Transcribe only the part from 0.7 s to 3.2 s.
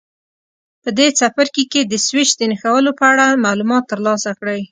په دې څپرکي کې د سویچ د نښلولو په